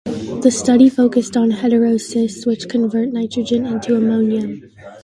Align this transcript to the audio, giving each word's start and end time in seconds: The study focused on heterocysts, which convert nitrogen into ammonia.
The 0.41 0.49
study 0.49 0.89
focused 0.89 1.37
on 1.37 1.51
heterocysts, 1.51 2.47
which 2.47 2.67
convert 2.67 3.09
nitrogen 3.09 3.67
into 3.67 3.95
ammonia. 3.95 4.59